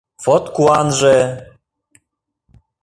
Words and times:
Вот 0.25 0.43
куанже! 0.55 1.17